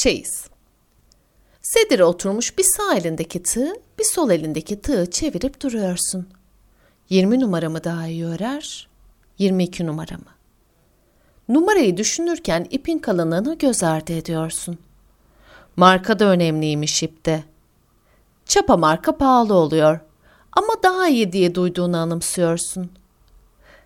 Çeyiz. 0.00 0.44
Sedire 1.62 2.04
oturmuş 2.04 2.58
bir 2.58 2.64
sağ 2.64 2.94
elindeki 2.94 3.42
tığ, 3.42 3.74
bir 3.98 4.04
sol 4.04 4.30
elindeki 4.30 4.80
tığı 4.80 5.10
çevirip 5.10 5.62
duruyorsun. 5.62 6.28
20 7.08 7.40
numara 7.40 7.70
mı 7.70 7.84
daha 7.84 8.06
iyi 8.06 8.26
örer, 8.26 8.88
22 9.38 9.86
numara 9.86 10.14
mı? 10.14 10.32
Numarayı 11.48 11.96
düşünürken 11.96 12.66
ipin 12.70 12.98
kalınlığını 12.98 13.58
göz 13.58 13.82
ardı 13.82 14.12
ediyorsun. 14.12 14.78
Marka 15.76 16.18
da 16.18 16.24
önemliymiş 16.24 17.02
ipte. 17.02 17.44
Çapa 18.46 18.76
marka 18.76 19.16
pahalı 19.16 19.54
oluyor 19.54 20.00
ama 20.52 20.74
daha 20.82 21.08
iyi 21.08 21.32
diye 21.32 21.54
duyduğunu 21.54 21.96
anımsıyorsun. 21.96 22.90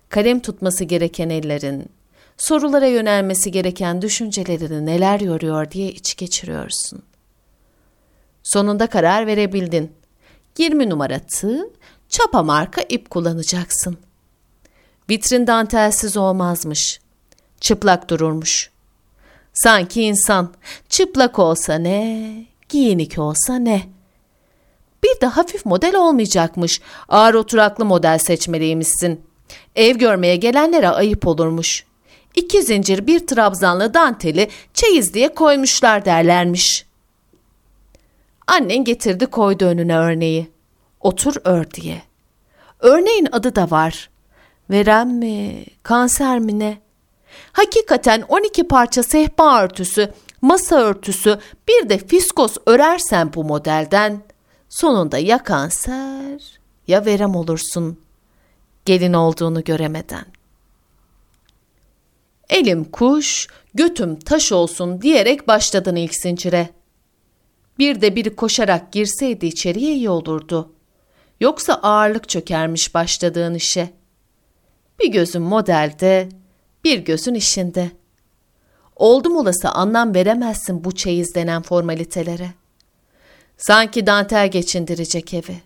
Kalem 0.09 0.39
tutması 0.39 0.83
gereken 0.83 1.29
ellerin, 1.29 1.89
sorulara 2.37 2.87
yönelmesi 2.87 3.51
gereken 3.51 4.01
düşüncelerini 4.01 4.85
neler 4.85 5.19
yoruyor 5.19 5.71
diye 5.71 5.91
iç 5.91 6.15
geçiriyorsun. 6.15 7.03
Sonunda 8.43 8.87
karar 8.87 9.27
verebildin. 9.27 9.91
20 10.57 10.89
numara 10.89 11.19
tığ, 11.19 11.69
çapa 12.09 12.43
marka 12.43 12.81
ip 12.89 13.09
kullanacaksın. 13.09 13.97
Vitrin 15.09 15.47
dantelsiz 15.47 16.17
olmazmış. 16.17 16.99
Çıplak 17.59 18.09
dururmuş. 18.09 18.71
Sanki 19.53 20.01
insan 20.01 20.53
çıplak 20.89 21.39
olsa 21.39 21.75
ne, 21.75 22.45
giyinik 22.69 23.17
olsa 23.17 23.55
ne. 23.55 23.81
Bir 25.03 25.21
de 25.21 25.25
hafif 25.25 25.65
model 25.65 25.95
olmayacakmış. 25.95 26.81
Ağır 27.09 27.33
oturaklı 27.33 27.85
model 27.85 28.17
seçmeliymişsin. 28.17 29.21
Ev 29.75 29.95
görmeye 29.95 30.35
gelenlere 30.35 30.89
ayıp 30.89 31.27
olurmuş. 31.27 31.85
İki 32.35 32.63
zincir 32.63 33.07
bir 33.07 33.27
trabzanlı 33.27 33.93
danteli 33.93 34.49
çeyiz 34.73 35.13
diye 35.13 35.33
koymuşlar 35.33 36.05
derlermiş. 36.05 36.85
Annen 38.47 38.83
getirdi 38.83 39.25
koydu 39.25 39.65
önüne 39.65 39.97
örneği. 39.97 40.51
Otur 41.01 41.35
ör 41.43 41.71
diye. 41.71 42.01
Örneğin 42.79 43.27
adı 43.31 43.55
da 43.55 43.71
var. 43.71 44.09
Veren 44.69 45.07
mi, 45.07 45.65
kanser 45.83 46.39
mi 46.39 46.59
ne? 46.59 46.77
Hakikaten 47.51 48.23
12 48.27 48.67
parça 48.67 49.03
sehpa 49.03 49.63
örtüsü, 49.63 50.13
masa 50.41 50.75
örtüsü, 50.75 51.39
bir 51.67 51.89
de 51.89 51.97
fiskos 51.97 52.57
örersen 52.65 53.33
bu 53.33 53.43
modelden 53.43 54.21
sonunda 54.69 55.17
ya 55.17 55.43
kanser 55.43 56.59
ya 56.87 57.05
verem 57.05 57.35
olursun 57.35 57.99
gelin 58.85 59.13
olduğunu 59.13 59.63
göremeden. 59.63 60.34
Elim 62.49 62.83
kuş, 62.83 63.47
götüm 63.73 64.19
taş 64.19 64.51
olsun 64.51 65.01
diyerek 65.01 65.47
başladın 65.47 65.95
ilk 65.95 66.15
zincire. 66.15 66.69
Bir 67.79 68.01
de 68.01 68.15
biri 68.15 68.35
koşarak 68.35 68.91
girseydi 68.91 69.45
içeriye 69.45 69.93
iyi 69.93 70.09
olurdu. 70.09 70.71
Yoksa 71.39 71.73
ağırlık 71.73 72.29
çökermiş 72.29 72.95
başladığın 72.95 73.53
işe. 73.53 73.89
Bir 74.99 75.11
gözün 75.11 75.41
modelde, 75.41 76.29
bir 76.83 76.99
gözün 76.99 77.33
işinde. 77.33 77.91
Oldum 78.95 79.37
olası 79.37 79.69
anlam 79.69 80.15
veremezsin 80.15 80.83
bu 80.83 80.91
çeyiz 80.91 81.35
denen 81.35 81.61
formalitelere. 81.61 82.49
Sanki 83.57 84.05
dantel 84.05 84.51
geçindirecek 84.51 85.33
evi. 85.33 85.61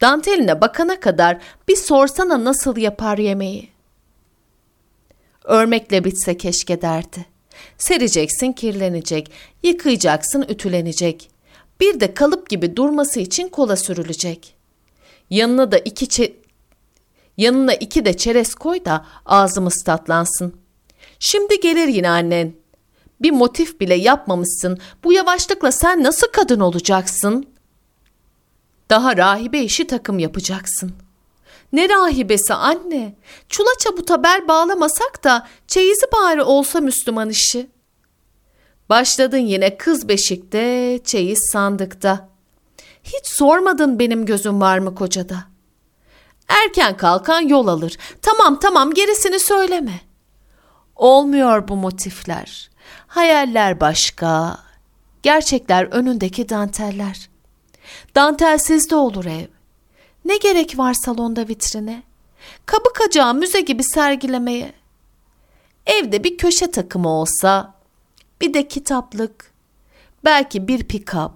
Danteline 0.00 0.60
bakana 0.60 1.00
kadar 1.00 1.38
bir 1.68 1.76
sorsana 1.76 2.44
nasıl 2.44 2.76
yapar 2.76 3.18
yemeği. 3.18 3.71
Örmekle 5.44 6.04
bitse 6.04 6.36
keşke 6.36 6.82
derdi. 6.82 7.26
Sereceksin 7.78 8.52
kirlenecek, 8.52 9.32
yıkayacaksın 9.62 10.42
ütülenecek. 10.48 11.30
Bir 11.80 12.00
de 12.00 12.14
kalıp 12.14 12.50
gibi 12.50 12.76
durması 12.76 13.20
için 13.20 13.48
kola 13.48 13.76
sürülecek. 13.76 14.54
Yanına 15.30 15.72
da 15.72 15.78
iki 15.78 16.08
çe 16.08 16.36
yanına 17.36 17.74
iki 17.74 18.04
de 18.04 18.16
çerez 18.16 18.54
koy 18.54 18.84
da 18.84 19.06
ağzımız 19.26 19.84
tatlansın. 19.84 20.54
Şimdi 21.18 21.60
gelir 21.60 21.88
yine 21.88 22.10
annen. 22.10 22.52
Bir 23.20 23.30
motif 23.30 23.80
bile 23.80 23.94
yapmamışsın. 23.94 24.78
Bu 25.04 25.12
yavaşlıkla 25.12 25.72
sen 25.72 26.02
nasıl 26.02 26.26
kadın 26.32 26.60
olacaksın? 26.60 27.46
Daha 28.90 29.16
rahibe 29.16 29.60
işi 29.60 29.86
takım 29.86 30.18
yapacaksın. 30.18 30.92
Ne 31.72 31.88
rahibesi 31.88 32.54
anne? 32.54 33.14
Çula 33.48 33.70
çabuta 33.78 34.22
bel 34.22 34.48
bağlamasak 34.48 35.24
da 35.24 35.46
çeyizi 35.66 36.06
bari 36.12 36.42
olsa 36.42 36.80
Müslüman 36.80 37.30
işi. 37.30 37.70
Başladın 38.88 39.38
yine 39.38 39.76
kız 39.76 40.08
beşikte, 40.08 41.00
çeyiz 41.04 41.50
sandıkta. 41.52 42.28
Hiç 43.02 43.26
sormadın 43.26 43.98
benim 43.98 44.26
gözüm 44.26 44.60
var 44.60 44.78
mı 44.78 44.94
kocada. 44.94 45.44
Erken 46.48 46.96
kalkan 46.96 47.40
yol 47.40 47.66
alır. 47.66 47.98
Tamam 48.22 48.60
tamam 48.60 48.94
gerisini 48.94 49.40
söyleme. 49.40 50.00
Olmuyor 50.96 51.68
bu 51.68 51.76
motifler. 51.76 52.70
Hayaller 53.06 53.80
başka. 53.80 54.58
Gerçekler 55.22 55.84
önündeki 55.84 56.48
danteller. 56.48 57.30
Dantelsiz 58.14 58.90
de 58.90 58.96
olur 58.96 59.24
ev. 59.24 59.61
Ne 60.24 60.36
gerek 60.36 60.78
var 60.78 60.94
salonda 60.94 61.48
vitrine? 61.48 62.02
Kabı 62.66 62.92
kacağı 62.92 63.34
müze 63.34 63.60
gibi 63.60 63.84
sergilemeye. 63.84 64.72
Evde 65.86 66.24
bir 66.24 66.38
köşe 66.38 66.70
takımı 66.70 67.08
olsa, 67.08 67.74
bir 68.40 68.54
de 68.54 68.68
kitaplık, 68.68 69.52
belki 70.24 70.68
bir 70.68 70.84
pikap, 70.84 71.32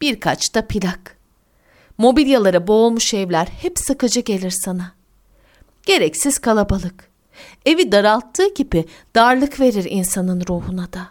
birkaç 0.00 0.54
da 0.54 0.66
plak. 0.66 1.16
Mobilyalara 1.98 2.66
boğulmuş 2.66 3.14
evler 3.14 3.46
hep 3.46 3.78
sıkıcı 3.78 4.20
gelir 4.20 4.50
sana. 4.50 4.92
Gereksiz 5.86 6.38
kalabalık. 6.38 7.08
Evi 7.66 7.92
daralttığı 7.92 8.54
gibi 8.54 8.84
darlık 9.14 9.60
verir 9.60 9.86
insanın 9.90 10.44
ruhuna 10.48 10.92
da. 10.92 11.08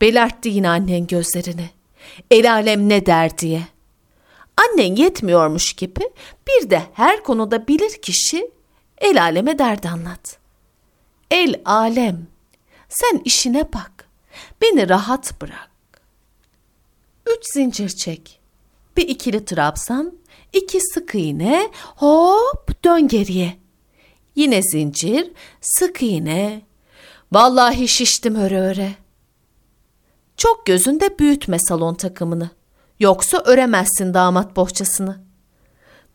Belertti 0.00 0.48
yine 0.48 0.68
annen 0.68 1.06
gözlerini. 1.06 1.70
El 2.30 2.52
alem 2.52 2.88
ne 2.88 3.06
der 3.06 3.38
diye. 3.38 3.62
Annen 4.58 4.96
yetmiyormuş 4.96 5.72
gibi 5.72 6.10
bir 6.48 6.70
de 6.70 6.82
her 6.92 7.22
konuda 7.22 7.68
bilir 7.68 8.02
kişi 8.02 8.50
el 8.98 9.22
aleme 9.22 9.58
derdi 9.58 9.88
anlat. 9.88 10.38
El 11.30 11.60
alem 11.64 12.26
sen 12.88 13.22
işine 13.24 13.72
bak. 13.72 14.08
Beni 14.62 14.88
rahat 14.88 15.40
bırak. 15.40 15.70
Üç 17.26 17.52
zincir 17.54 17.88
çek. 17.88 18.40
Bir 18.96 19.08
ikili 19.08 19.44
trabzan, 19.44 20.18
iki 20.52 20.80
sık 20.80 21.14
iğne, 21.14 21.70
hop 21.96 22.84
dön 22.84 23.08
geriye. 23.08 23.56
Yine 24.34 24.62
zincir, 24.62 25.30
sık 25.60 26.02
iğne. 26.02 26.62
Vallahi 27.32 27.88
şiştim 27.88 28.34
öre 28.34 28.60
öre. 28.60 28.94
Çok 30.36 30.66
gözünde 30.66 31.18
büyütme 31.18 31.58
salon 31.58 31.94
takımını. 31.94 32.57
Yoksa 33.00 33.42
öremezsin 33.44 34.14
damat 34.14 34.56
bohçasını. 34.56 35.18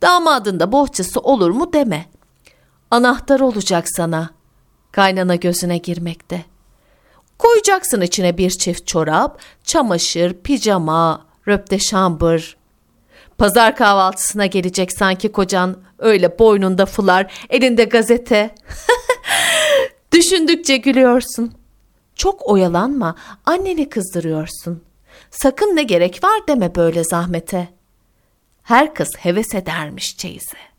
Damadın 0.01 0.59
da 0.59 0.71
bohçası 0.71 1.19
olur 1.19 1.49
mu 1.49 1.73
deme. 1.73 2.05
Anahtar 2.91 3.39
olacak 3.39 3.85
sana. 3.89 4.29
Kaynana 4.91 5.35
gözüne 5.35 5.77
girmekte. 5.77 6.45
Koyacaksın 7.39 8.01
içine 8.01 8.37
bir 8.37 8.49
çift 8.49 8.87
çorap, 8.87 9.39
çamaşır, 9.63 10.33
pijama, 10.33 11.25
röpte 11.47 11.79
şambır. 11.79 12.57
Pazar 13.37 13.75
kahvaltısına 13.75 14.45
gelecek 14.45 14.91
sanki 14.91 15.31
kocan 15.31 15.77
öyle 15.99 16.39
boynunda 16.39 16.85
fular, 16.85 17.33
elinde 17.49 17.83
gazete. 17.83 18.55
Düşündükçe 20.11 20.77
gülüyorsun. 20.77 21.53
Çok 22.15 22.47
oyalanma, 22.47 23.15
anneni 23.45 23.89
kızdırıyorsun. 23.89 24.83
Sakın 25.31 25.75
ne 25.75 25.83
gerek 25.83 26.23
var 26.23 26.47
deme 26.47 26.75
böyle 26.75 27.03
zahmete. 27.03 27.69
Her 28.63 28.93
kız 28.93 29.09
heves 29.17 29.55
edermiş 29.55 30.17
çeyize. 30.17 30.72